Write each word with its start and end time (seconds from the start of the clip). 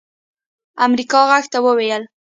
امريکا 0.85 1.19
غږ 1.29 1.43
ته 1.51 1.57
وويل 1.65 2.03